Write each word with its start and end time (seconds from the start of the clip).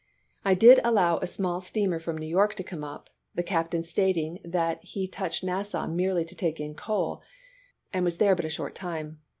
I 0.43 0.55
did 0.55 0.79
allow 0.83 1.19
a 1.19 1.27
small 1.27 1.61
steamer 1.61 1.99
from 1.99 2.17
New 2.17 2.25
York 2.25 2.55
to 2.55 2.63
come 2.63 2.83
up, 2.83 3.11
the 3.35 3.43
captain 3.43 3.83
stating 3.83 4.39
that 4.43 4.83
he 4.83 5.07
touched 5.07 5.43
at 5.43 5.45
Nassau 5.47 5.85
merely 5.85 6.25
to 6.25 6.33
take 6.35 6.59
in 6.59 6.73
coal, 6.73 7.21
and 7.93 8.03
was 8.03 8.17
there 8.17 8.35
but 8.35 8.45
a 8.45 8.49
short 8.49 8.73
time. 8.73 9.19